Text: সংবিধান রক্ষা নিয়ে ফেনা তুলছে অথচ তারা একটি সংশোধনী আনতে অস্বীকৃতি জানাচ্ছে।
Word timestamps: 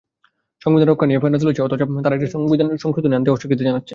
সংবিধান 0.61 0.87
রক্ষা 0.89 1.07
নিয়ে 1.07 1.21
ফেনা 1.23 1.37
তুলছে 1.41 1.61
অথচ 1.61 1.81
তারা 2.03 2.15
একটি 2.17 2.27
সংশোধনী 2.83 3.13
আনতে 3.17 3.29
অস্বীকৃতি 3.31 3.63
জানাচ্ছে। 3.67 3.89